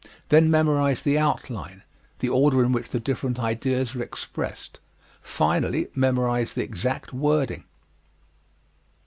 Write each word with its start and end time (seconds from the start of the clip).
Then 0.29 0.49
memorize 0.49 1.03
the 1.03 1.19
outline, 1.19 1.83
the 2.21 2.29
order 2.29 2.63
in 2.65 2.71
which 2.71 2.89
the 2.89 2.99
different 2.99 3.39
ideas 3.39 3.93
are 3.95 4.01
expressed. 4.01 4.79
Finally, 5.21 5.89
memorize 5.93 6.55
the 6.55 6.63
exact 6.63 7.13
wording. 7.13 7.65